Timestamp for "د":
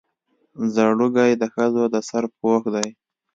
1.41-1.43, 1.93-1.95